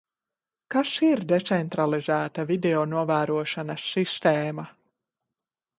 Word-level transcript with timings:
Kas 0.75 0.93
ir 1.07 1.21
decentralizēta 1.33 2.47
videonovērošanas 2.53 3.87
sistēma? 3.95 4.69